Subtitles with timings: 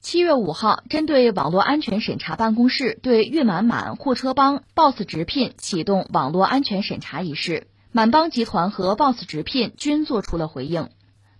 [0.00, 10.88] 七月五号，针对网络安全审查办公室对月满满、货车帮、Boss 直聘启动网络安全审查一事，满帮集团和 Boss 直聘均作出了回应。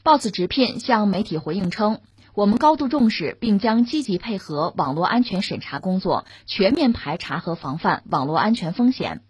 [0.02, 2.00] Boss 直聘向媒体回应称，
[2.34, 9.22] 我们高度重视，并将积极配合网络安全审查工作，全面排查和防范网络安全风险。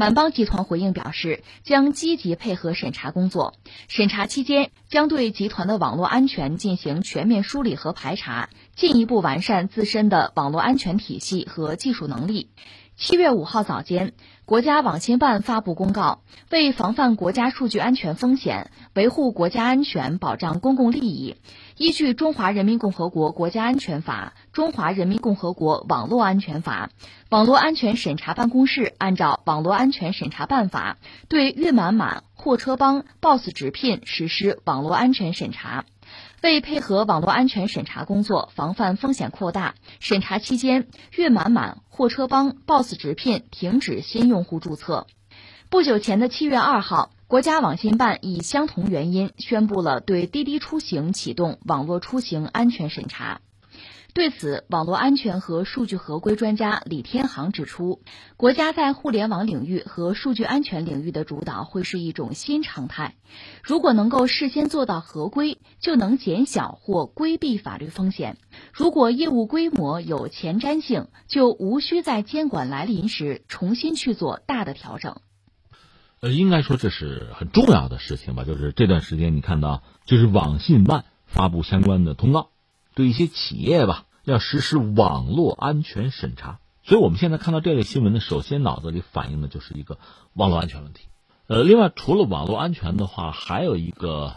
[0.00, 3.54] 满帮集团回应表示，将积极配合审查工作。
[3.88, 12.48] 审查期间，将对集团的网络安全进行全面梳理和排查，进一步完善自身的网络安全体系和技术能力。
[12.96, 14.12] 七月五号早间，
[14.44, 21.36] 国家网信办发布公告，为防范国家数据安全风险，维护国家安全，保障公共利益，
[21.76, 26.90] 依据《中华人民共和国国家安全法》《中华人民共和国网络安全法》，
[27.28, 35.84] 网络安全审查办公室按照《网络安全审查办法》，对粤满满、货车帮、Boss 直聘实施网络安全审查。
[36.42, 45.06] 为配合网络安全审查工作，防范风险扩大，审查期间，粤满满、货车帮、Boss 直聘停止新用户注册。
[45.70, 53.40] 不久前的七月二号，国家网信办以相同原因宣布了对滴滴出行启动网络出行安全审查。
[54.18, 58.02] 对此，网络安全和数据合规专家李天航指出，
[58.36, 63.14] 国家在互联网领域和数据安全领域的主导会是一种新常态。
[63.62, 68.34] 如果能够事先做到合规，就能减小或规避法律风险；
[68.72, 75.20] 如果业务规模有前瞻性，就无需在监管来临时重新去做大的调整。
[76.18, 78.42] 呃，应该说这是很重要的事情吧？
[78.42, 82.48] 就是这段时间你看到，就是网信办发布相关的通告。
[82.94, 89.98] 对一些企业吧，要实施网络安全审查，所以我们现在看到这类新闻呢，首先脑子里反映的就是一个
[90.34, 91.06] 网络安全问题。
[91.46, 94.36] 呃，另外除了网络安全的话，还有一个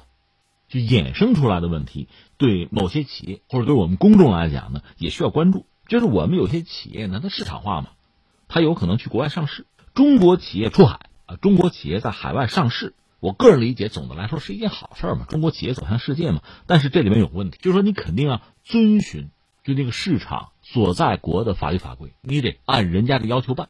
[0.69, 5.65] 就衍生出来的问题，对某些企业或者对我们公众来讲呢，也需要关注。
[5.87, 7.89] 就是我们有些企业呢，它市场化嘛，
[8.47, 9.65] 它有可能去国外上市。
[9.93, 12.93] 中国企业出海啊，中国企业在海外上市。
[13.19, 15.25] 我个人理解，总的来说是一件好事嘛。
[15.29, 19.29] 中国企业走向世界嘛，但是这里面有问题，就是说你肯定要遵循
[19.63, 23.69] 就那个市场所在国的法律法规，你得按人家的要求办。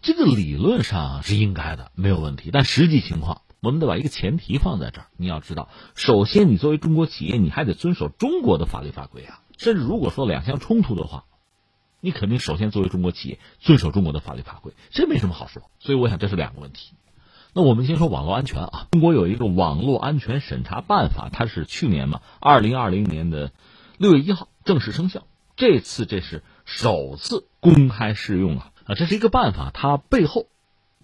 [0.00, 2.50] 这个理论上是应该的，没有问题。
[2.52, 5.06] 但实际情况，我们得把一个前提放在这儿。
[5.16, 9.40] 你要知道，首先你作为中国企业，你还得遵守中国的法律法规啊。
[9.56, 11.24] 甚至如果说两相冲突的话，
[12.00, 15.62] 你肯定首先作为中国企业遵守中国的法律法规，这没什么好说。
[15.78, 16.92] 所以我想这是两个问题。
[17.54, 23.52] 那我们先说网络安全啊，中国有一个网络安全审查办法，它是去年嘛，二零二零年的
[23.98, 25.26] 六月一号正式生效。
[25.56, 30.46] 这次这是首次公开试用啊啊，这是一个办法，它背后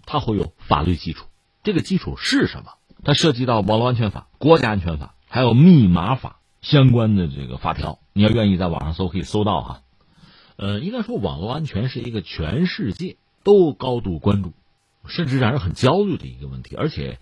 [0.05, 1.27] 它会有法律基础。
[1.63, 2.73] 这个基础是什么？
[3.03, 7.99] 它涉及到网络安全法、国家安全法，还有密码法相关的这个法条。
[8.13, 9.81] 你要愿意在网上搜，可以搜到哈。
[10.57, 14.53] 呃，应该说网络安全是一个全世界都高度关注。
[15.07, 17.17] 甚至让人很焦虑的一个问题，而且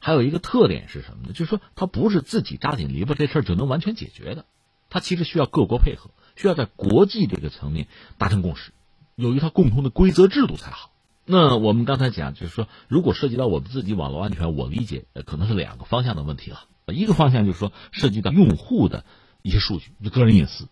[0.00, 1.32] 还有一个特点是什么呢？
[1.32, 4.44] 就是说，它不是自己扎紧篱笆这事儿就能完全解决的，
[4.92, 7.88] 它其实需要各国配合，需要在国际这个层面
[8.18, 8.72] 达成共识，
[9.16, 10.90] 有一套共同的规则制度才好。
[11.24, 16.64] 那我们刚才讲，就是说，如果涉及到我们自己网络安全，我理解可能是两个方向的问题了。
[16.88, 19.06] 一个方向就是说，涉及到用户的
[19.40, 20.66] 一些数据，就个人隐私；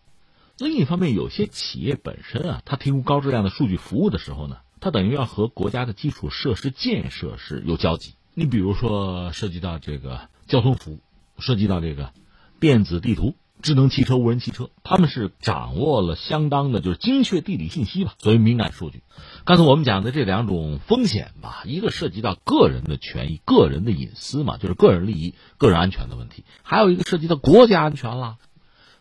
[0.59, 4.59] 另一方面，有些企业本身啊，它提供高质量的数据服务的时候呢。
[4.82, 8.14] 它等于要和国家的基础设施建设是有交集。
[8.32, 11.00] 你比如说，涉及到这个交通服务，
[11.38, 12.14] 涉及到这个
[12.60, 19.03] 电子地图、智能汽车、无人汽车，他们是掌握了相当的，就是精确地理信息吧，作为敏感数据。
[19.44, 28.38] 刚才我们讲的这两种风险吧，一个涉及到个人的权益、个人的隐私嘛，就是个人利益、个人安全的问题；还有一个涉及到国家安全啦。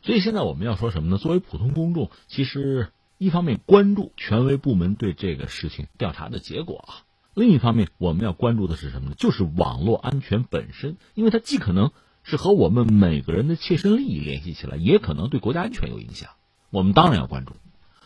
[0.01, 1.17] 所以现在我们要说什么呢？
[1.17, 2.89] 作为普通公众，其实。
[3.21, 7.03] 一方面关注权威部门对这个事情调查的结果啊，
[7.33, 9.15] 另一方面我们要关注的是什么呢？
[9.17, 11.91] 就是网络安全本身，因为它既可能
[12.29, 16.29] 是和我们每个人的切身利益联系起来，也可能对国家安全有影响。
[16.69, 17.53] 我们当然要关注。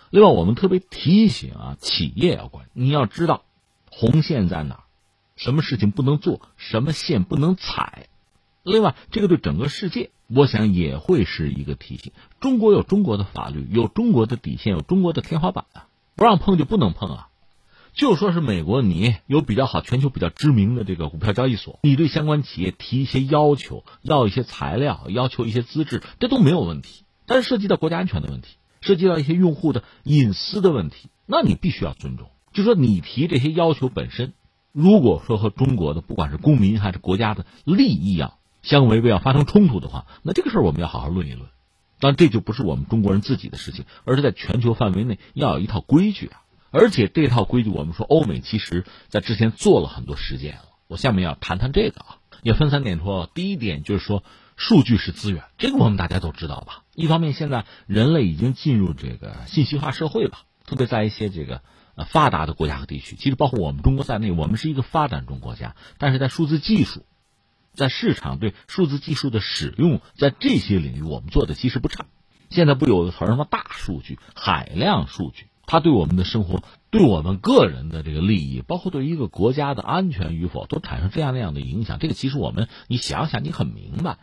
[0.10, 3.44] 另外，我们特别提醒啊，企业要关，你要知道
[3.92, 4.86] 红线在哪，
[5.36, 8.08] 什么事情不能做，什么线不能踩。
[8.64, 10.12] 另外，这个对整个世界。
[10.34, 12.14] 我想也会是一个提醒。
[12.40, 17.28] 中国有中国的法律，有中国的底线，有中国的天花板啊，不让碰就不能碰啊。
[17.94, 27.04] 就说是美国，你有比较好、全球比较知名的这个股票交易所，你对相关企业提一些要求，要一些材料，要求一些资质，这都没有问题。
[27.26, 32.30] 但是涉及到国家安全的问题，涉及到一些用户的隐私的问题，那你必须要尊重。
[32.52, 34.34] 就说你提这些要求本身，
[34.72, 38.36] 如果说和中国的不管是公民还是国家的利益啊。
[38.64, 41.50] 相违背要发生冲突的话，那这个事儿我们要好好论一论。
[42.00, 46.43] 但这就不是我们中国人自己的事情，而是在全球范围内要有一套规矩啊。
[46.74, 50.66] 而且这套规矩，我们说欧美其实在之前做了很多实践了。
[50.88, 53.30] 我下面要谈谈这个啊，也分三点说。
[53.34, 54.24] 第一点就是说，
[54.56, 56.84] 数据是资源，这个我们大家都知道吧。
[56.96, 61.62] 一方面，现在人类已经进入这个信息化社会了，特别在一些这个
[61.94, 67.06] 呃发达的国家和地区，其实包括我们中国在内，我们是一个发展中国家，但是在数字技术、
[67.76, 72.06] 在市场对数字技术的使用，在这些领域我们做的其实不差。
[72.50, 75.48] 现在不有个词儿什么大数据、海量数据？
[75.66, 76.62] 它对我们的生活，
[76.92, 82.00] 对我们个人的这个利益，包括对一个国家的安全与否，都产生这样那样的影响。
[82.00, 84.18] 这个其实我们，你想想，你很明白。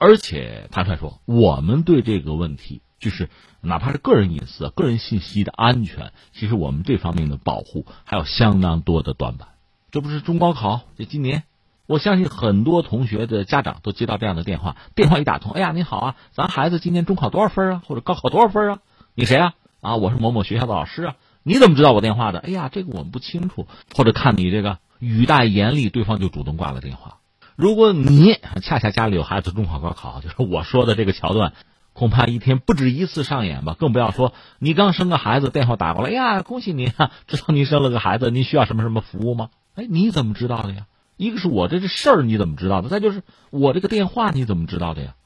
[0.00, 3.28] 而且坦率说，我们对这个问题，就是
[3.60, 9.48] 哪怕是个人隐私、个人信息的安全，其实我们这方面的保护还有相当多的短板。
[9.90, 11.42] 这不是中高考，这今年，
[11.86, 18.78] 我相信很多同学的家长都接到这样的电话，电话一打通，哎呀，你好啊，咱孩子今年中考多少分啊，或者高考多少分啊？
[19.14, 19.54] 你谁啊？
[19.82, 22.38] 啊，我是某某学校的老师啊，你怎么知道我电话的？
[22.38, 23.66] 哎呀，这个我们不清楚。
[23.96, 27.18] 或者看你这个语带严厉，对方就主动挂了电话。
[27.56, 31.52] 如果你恰恰家里有孩子中考高考，就是我说的这个桥段，
[31.94, 33.74] 恐怕一天不止一次上演吧。
[33.76, 36.86] 更不要说你刚生个孩子，电话打过来，哎呀，恭喜你，
[37.26, 39.50] 知道你生了个孩子，您需要什么什么服务吗？
[39.74, 40.86] 哎，你怎么知道的呀？
[41.16, 42.88] 一个是我这这事儿你怎么知道的？
[42.88, 45.16] 再就是我这个电话你怎么知道的呀？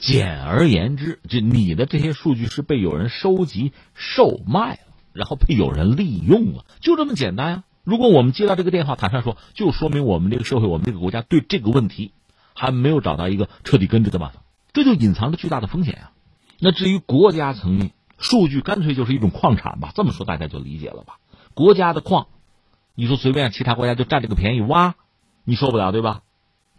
[0.00, 4.78] 简而言之，就你的这些数据是被有人收集、售卖了，
[5.12, 7.64] 然后被有人利用了，就这么简单呀。
[7.84, 12.12] 如果我们接到这个电话，坦率说，就说明我们这个社会、我们这个国家对这个问题
[12.54, 14.42] 还没有找到一个彻底根治的办法，
[14.72, 16.12] 这就隐藏着巨大的风险啊。
[16.58, 21.18] 那至于国家层面，数据干脆就是一种矿产吧，这么说大家就理解了吧？
[21.52, 22.28] 国家的矿，
[22.94, 24.94] 你说随便其他国家就占这个便宜挖，
[25.44, 26.22] 你受不了对吧？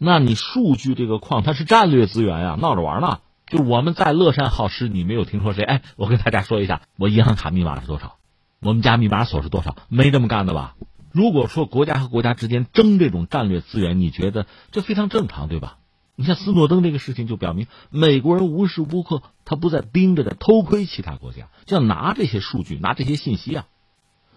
[0.04, 3.20] 那你数据这个矿它是战略资源呀，闹着玩呢。
[3.46, 5.62] 就我们在乐善好施，你没有听说谁？
[5.62, 8.16] 哎，我跟大家说一下，我银行卡密码是多少？
[8.60, 9.76] 我们家密码锁是多少？
[9.86, 10.74] 没这么干的吧？
[11.12, 15.78] 如果说国家和国家之间争这种战略资源，你觉得这非常正常，对吧？
[16.16, 23.66] 你像斯诺登这个事情就表明，美国人无时无刻他不在盯着的偷窥其他国家，就要拿这些数据，拿这些信息啊，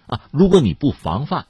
[0.06, 1.48] 啊，如果你不防范。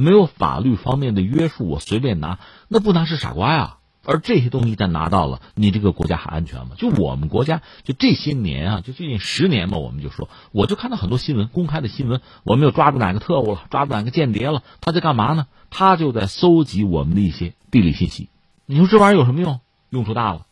[0.00, 3.78] 没有法律方面的约束，我随便拿，那不拿是傻瓜呀。
[4.04, 6.76] 而这些东西一旦拿到了，你这个国家还安全吗？
[6.78, 15.48] 就我们国家，就这些年啊，就最近十年嘛，我们就说，我就看到很多新闻，公开的新闻，我们又抓住哪个特务了，抓住哪个间谍了，他在干嘛呢？
[15.68, 18.28] 他就在搜集我们的一些地理信息。
[18.66, 19.58] 你说这玩意儿有什么用？
[19.90, 20.46] 用处大了，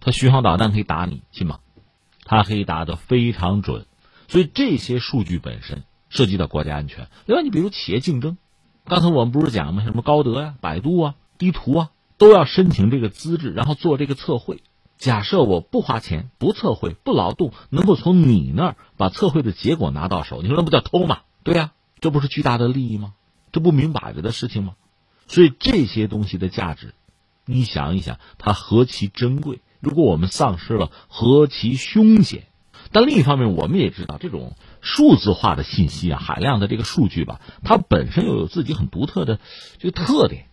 [0.00, 1.58] 他巡航导弹可以打你，信吗？
[2.24, 3.84] 他可以打得非常准，
[4.26, 7.08] 所以这些数据本身涉及到国家安全。
[7.26, 8.38] 另外，你比如企业竞争。
[8.90, 9.84] 刚才我们不是讲吗？
[9.84, 14.64] 什么高德呀、百度啊、地图啊，都要申请这个资质，然后做这个测绘。
[14.98, 21.20] 假设我不花钱、不测绘、不劳动，能够从你那儿把测绘的结果拿到手，你说那不叫偷吗？
[21.44, 21.70] 对呀，
[22.00, 23.14] 这不是巨大的利益吗？
[23.52, 24.74] 这不明摆着的事情吗？
[25.28, 26.92] 所以这些东西的价值，
[27.44, 29.60] 你想一想，它何其珍贵！
[29.78, 32.48] 如果我们丧失了，何其凶险！
[32.92, 39.38] 但另一方面，我们也知道，这种数字化的信息啊，海量的这个数据吧，它本身又有自己很独特的
[39.78, 40.46] 这个特点。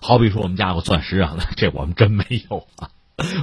[0.00, 2.90] 好比说，我们家有钻石啊， 这我们真没有啊。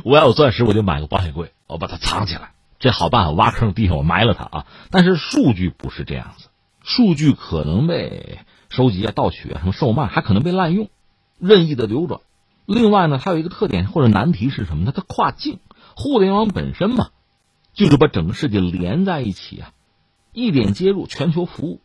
[0.03, 4.65] 我要有钻石，我就买个保险柜，我把它藏起来，这好办，法挖坑地下我埋了它啊。
[4.89, 6.48] 但是数据不是这样子，
[6.84, 10.89] 数据可能被收集啊、盗取啊、什么售卖，还可能被滥用、
[11.39, 12.22] 任意的流转。
[12.65, 14.93] 另外呢，它有一个特点或者难题是什么呢？
[14.96, 15.60] 它跨境，
[15.96, 17.10] 互联网本身嘛。
[17.79, 19.71] 就是把整个世界连在一起啊，
[20.33, 21.79] 一点接入，全球服务，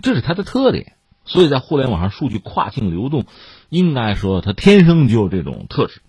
[0.00, 0.96] 这是它的特点。
[1.26, 3.26] 所以在互联网上，数据跨境流动，
[3.68, 6.00] 应该说它天生就有这种特质，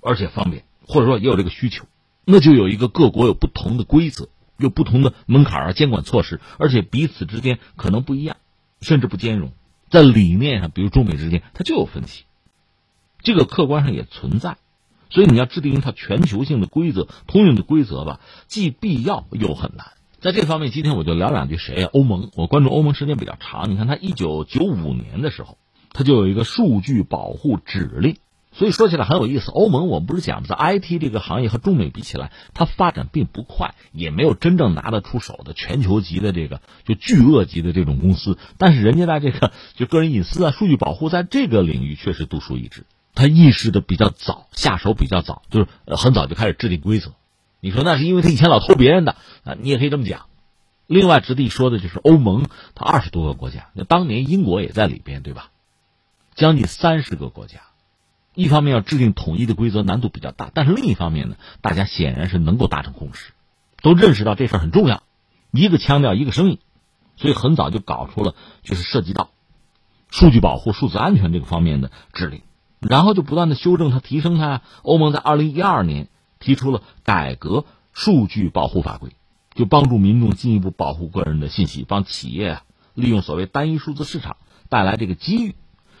[0.00, 1.84] 而且方便，或者说也有这个需求。
[2.24, 8.38] 那就有一个各国有不同的规则，有不同的门槛啊，监管措施，而且彼此之间可能不一样，
[8.80, 9.52] 甚至不兼容。
[9.88, 12.24] 在理念上，比如中美之间，它就有分歧，
[13.20, 14.56] 这个客观上也存在。
[15.10, 19.92] 所以你要制定一套全球性的规则、通用的规则吧，既必要又很难。
[20.18, 21.88] 在这方面，今天我就聊两句谁呀？
[21.92, 23.70] 欧盟，我关注欧盟时间比较长。
[23.70, 25.58] 你看，他一九九五年的时候，
[25.92, 28.16] 他就有一个数据保护指令。
[28.52, 29.50] 所以说起来很有意思。
[29.50, 38.38] 欧盟，我们不是讲在 IT 这个行业和中美比起来，它发展并不快，也没有真正拿得出手的全球级的这个就巨鳄级的这种公司。
[38.56, 42.86] 但是人家在这个就个人隐私啊、数据保护在这个领域确实独树一帜。
[43.16, 47.14] 他意识的比较早，下手比较早，就是很早就开始制定规则。
[47.58, 50.26] 你说那是因为他以前老偷别人的啊，你也可以这么讲。
[50.86, 52.46] 另外，值得一说的就是欧盟，
[52.76, 55.50] 它二十多个国家，那当年英国也在里边，对吧？
[56.36, 57.62] 将近三十个国家，
[58.34, 63.32] 一方面要制定统一的规则难度比较大，但是另一方面呢，大家显然是能够达成共识，
[63.82, 65.02] 都认识到这事很重要，
[65.50, 66.58] 一个腔调一个声音，
[67.16, 69.30] 所以很早就搞出了就是涉及到
[70.10, 72.42] 数据保护、数字安全这个方面的指令，
[72.80, 74.62] 然后就不断的修正它、提升它。
[74.82, 79.10] 欧盟在二零一二年提出了改革数据保护法规，
[79.54, 82.60] 就帮助民众进一步保护个人的信息，帮企业
[82.94, 84.36] 利用所谓单一数字市场
[84.68, 85.54] 带来这个机遇。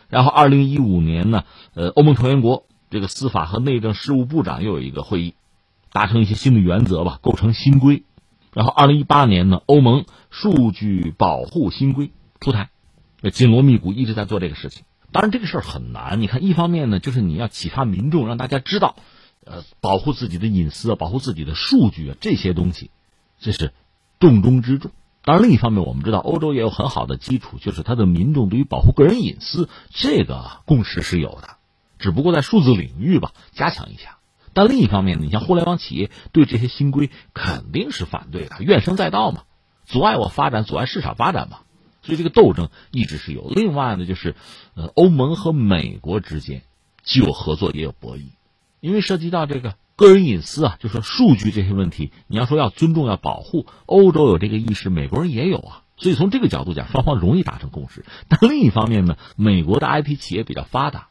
[0.08, 5.34] 然后，二零一五年呢，呃，欧盟成员国这个司法和内政事务部长又有一个会议，
[5.92, 8.04] 达成一些新的原则吧，构成新规。
[8.52, 12.70] 然后，二零一八年呢，欧盟数据保护新规出台，
[13.32, 14.84] 紧锣密鼓一直在做这个事情。
[15.16, 16.20] 当然，这个事儿很难。
[16.20, 18.96] 你看，一方面呢，就是你要启发民众，让大家知道，
[19.46, 22.90] 呃，保护自己的隐私啊，保护自己的数据啊，这些东西，
[23.40, 23.72] 这是
[24.20, 24.90] 重中之重。
[25.24, 31.56] 当然，另一方面，我们知道欧洲也有很好的基础，就是它的民众对于保护个人隐私这个共识是有的，
[31.98, 34.18] 只不过在数字领域吧加强一下。
[34.52, 39.44] 但另一方面，你像互联网企业对这些新规肯定是反对的，怨声载道嘛，
[39.86, 41.60] 阻碍我发展，阻碍市场发展嘛，
[42.06, 43.50] 所以这个斗争一直是有。
[43.50, 44.34] 另外呢，就是
[44.74, 46.62] 呃，欧盟和美国之间
[47.02, 48.28] 既有合作也有博弈，
[48.80, 49.74] 因为涉及到这个。
[49.96, 55.84] 个人隐私啊，就说数据这些问题，你要说要尊重、要保护，欧洲有这个意识，美国人也有啊。
[55.96, 58.04] 所以从这个角度讲，双方容易达成共识。
[58.28, 61.08] 但另一方面呢，美国的 I P 企业比较发达，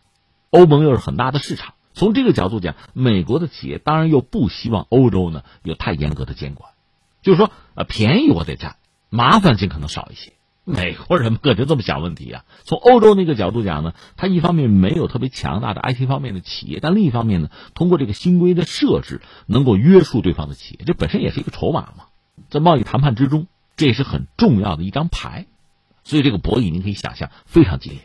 [0.52, 1.74] 欧盟又是很大的市场。
[1.96, 6.70] 从这个角度讲，美国的企业当然又不希望欧洲呢有太严格的监管，
[7.24, 8.75] 就是说，呃，便宜我得占，
[9.10, 10.34] 麻烦尽可能少一些。
[10.77, 12.43] 美国人可就这么想问题啊？
[12.63, 22.05] 从欧洲那个角度讲呢，他一方面没有特别强大的 IT 方面的企业，但另一方面呢，通过这个新规的设置，能够约束对方的企业，这本身也是一个筹码嘛。
[22.50, 23.45] 在贸易谈判之中，
[23.77, 25.45] 这也是很重要的一张牌。
[26.03, 28.00] 所以这个博弈，您可以想象非常激烈。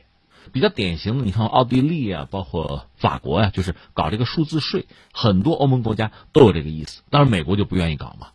[0.52, 7.02] 比较典型的，你看奥地利啊，包括法国呀，就是搞这个数字税，很多欧盟国家都有这个意思。
[7.08, 8.28] 当然，美国就不愿意搞嘛，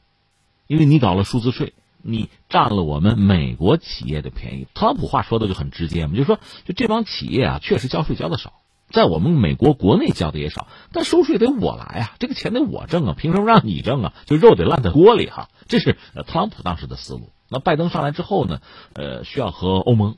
[0.65, 1.73] 因为你搞了数字税。
[2.07, 8.53] 你占了我们美国企业的便宜，特朗普话说的就很直接嘛，就是说，就这帮企业啊，确实交税交的少，
[8.91, 14.13] 在我们美国国内交的也少，但收税得我来啊，这个钱得我挣啊，凭什么让你挣啊？
[14.27, 15.93] 就肉得烂在锅里哈，这是
[16.27, 17.31] 特朗普当时的思路。
[17.49, 18.59] 那拜登上来之后呢，
[18.93, 20.17] 呃，需要和欧盟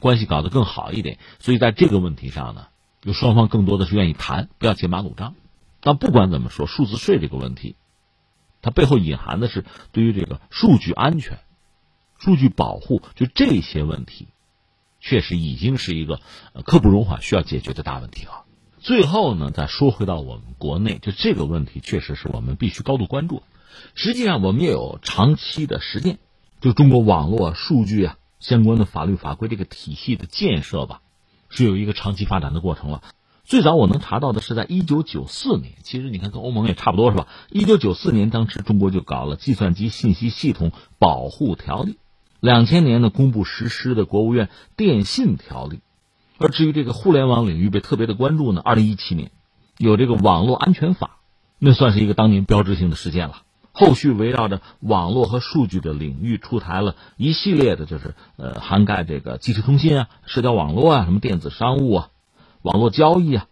[0.00, 2.68] 关系搞得更好一点，所以在这个问题上呢，
[3.02, 5.34] 就双方更多的是愿意谈，不要剑拔弩张。
[5.80, 7.76] 但不管怎么说，数字税这个问题。
[8.62, 11.38] 它背后隐含的是对于这个数据安全、
[12.18, 14.28] 数据保护，就这些问题，
[15.00, 16.20] 确实已经是一个
[16.64, 18.44] 刻不容缓需要解决的大问题了。
[18.80, 23.42] 最后呢，再说回到我们国内，就这个问题，确实是我们必须高度关注。
[23.94, 26.18] 实际上，我们也有长期的实践，
[26.60, 31.00] 就中国网络数据啊相关的法律法规这个体系的建设吧，
[31.48, 33.02] 是有一个长期发展的过程了。
[33.48, 37.26] 最早我能查到的是在一九九四年，其实你看跟欧盟也差不多是吧？
[37.48, 41.92] 一九九四年当时中国就搞了《计算机信息系统保护条例》，
[42.40, 45.80] 两千年呢公布实施的国务院电信条例，
[46.36, 49.30] 而至于这个互联网领域被特别的关注呢，二零一七年
[49.78, 51.16] 有这个网络安全法，
[51.58, 53.44] 那算是一个当年标志性的事件了。
[53.72, 62.08] 后续围绕着网络和数据的领域出台了一系列的，就是呃涵盖这个即时通信啊、社交网络啊、什么电子商务啊。
[62.62, 63.46] 网络交易啊，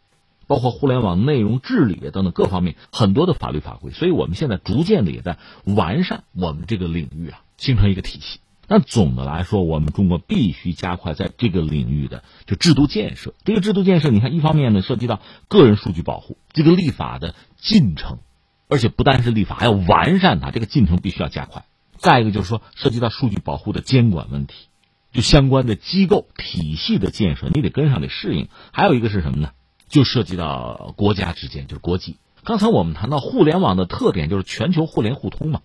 [0.46, 8.40] 包括互联网内容治理等等各方面很多的法律法规，所以我们现在逐渐的也在完善我们这个领域啊，形成一个体系。
[8.68, 13.32] 但总的来说，我们中国必须加快在这个领域的就制度建设。
[13.44, 18.18] 这个制度建设，你看，一方面呢涉及到个人数据保护这个立法的进程，
[18.68, 21.64] 而且不单是立法，还要完善它，这个进程必须要加快。
[21.96, 24.66] 再一个就是说，涉及到数据保护的监管问题。
[25.16, 28.48] 就相关的机构体系的建设，你得跟上，得适应。
[28.70, 29.52] 还有一个是什么呢？
[29.88, 32.18] 就涉及到国家之间，就是国际。
[32.44, 35.62] 刚才我们谈到互联网的特点就是全球互联互通嘛，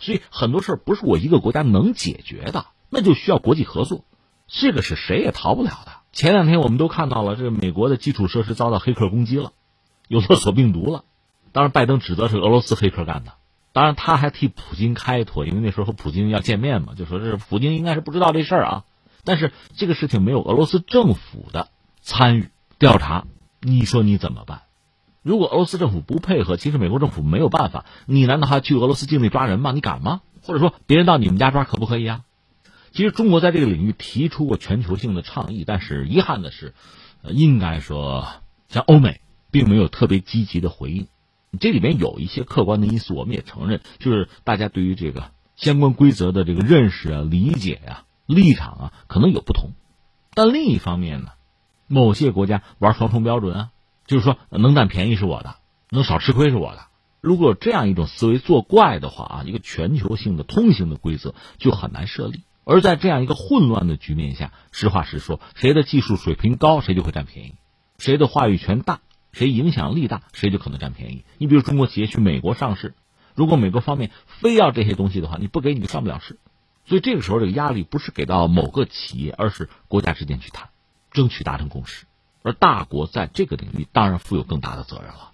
[0.00, 4.04] 所以很多事儿不是我一个国家能解决的，那就需要国际合作。
[4.48, 5.92] 这个是谁也逃不了的。
[6.10, 9.52] 前两天我们都看到了，这美国的基础设施遭到黑客攻击了，
[10.08, 11.04] 有勒索病毒了。
[11.52, 13.34] 当然，拜登指责是俄罗斯黑客干的。
[13.72, 18.84] 当然，他还替普京开脱，因为那时候和普京要见面嘛，就说这普京应该是不知道这事儿啊。
[19.28, 21.68] 但是这个事情没有俄罗斯政府的
[22.00, 23.26] 参与调查，
[23.60, 24.62] 你说你怎么办？
[25.22, 27.84] 如果俄罗斯政府不配合，其实美国政府没有办法。
[28.06, 29.72] 你难道还去俄罗斯境内抓人吗？
[29.72, 30.22] 你敢吗？
[30.40, 32.22] 或者说别人到你们家抓可不可以啊？
[32.90, 36.72] 其实中国在这个领域提出过全球性的倡议，但是遗憾的是，
[37.22, 38.26] 应该说
[38.70, 39.20] 像欧美
[39.50, 41.06] 并没有特别积极的回应。
[41.60, 49.72] 这里面有一些客观的因素，我们也承认，就是大家对于这个相关规则的这个认识啊、理解呀、立场啊，可能有不同。
[50.34, 51.30] 但另一方面呢，
[51.88, 53.70] 某些国家玩双重标准啊，
[54.06, 55.56] 就是说能占便宜是我的，
[55.90, 56.82] 能少吃亏是我的。
[57.20, 62.42] 如果这样一种思维作怪的话啊，一个全球性的通行的规则就很难设立。
[62.64, 67.52] 而在这样一个混乱的局面下，实话实说，谁的技术水平高，谁就会占便宜；
[67.98, 69.00] 谁的话语权大，
[69.32, 71.24] 谁影响力大，谁就可能占便宜。
[71.38, 72.94] 你比如中国企业去美国上市，
[73.34, 76.38] 如果美国方面非要这些东西的话，你不给你就上不了市。
[76.88, 80.70] 所以这个时候，这个压力不是给到某个企业，而是国家之间去谈，
[81.10, 82.06] 争取达成共识。
[82.42, 85.32] 而大国在这个领域当然负有更大的责任了。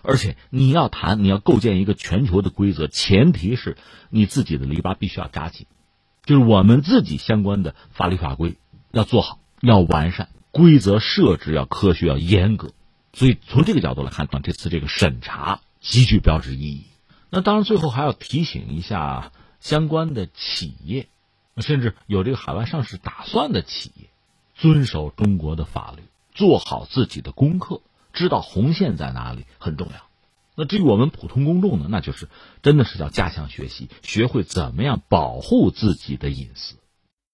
[0.00, 3.76] 而且你要谈，你要构建一个全球的规则，前提是
[4.08, 5.66] 你自己的篱笆必须要扎紧，
[6.24, 8.56] 就是我们自己相关的法律法规
[8.90, 12.72] 要做好，要完善，规则设置要科学、要严格。
[13.12, 16.86] 所以从这个角度来看，这次这个审查极具标志意义。
[17.28, 19.30] 那当然，最后还要提醒一下。
[19.60, 21.08] 相关的企业，
[21.58, 24.08] 甚至有这个海外上市打算的企业，
[24.54, 27.80] 遵守中国的法律，做好自己的功课，
[28.12, 30.06] 知道红线在哪里很重要。
[30.54, 32.28] 那至于我们普通公众呢，那就是
[32.62, 36.76] 真的是要加强学习，学会怎么样保护自己的隐私。